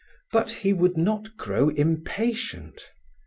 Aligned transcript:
But 0.31 0.51
he 0.51 0.73
would 0.73 0.97
not 0.97 1.37
grow 1.37 1.69
impatient. 1.69 2.89